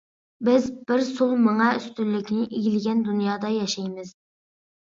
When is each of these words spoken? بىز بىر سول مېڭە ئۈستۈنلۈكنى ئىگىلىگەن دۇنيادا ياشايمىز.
بىز 0.47 0.63
بىر 0.91 1.03
سول 1.09 1.35
مېڭە 1.43 1.67
ئۈستۈنلۈكنى 1.75 2.47
ئىگىلىگەن 2.49 3.07
دۇنيادا 3.11 3.55
ياشايمىز. 3.61 4.19